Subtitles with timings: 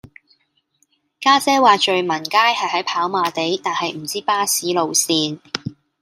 [1.19, 5.39] 家姐話聚文街係喺跑馬地但係唔知巴士路線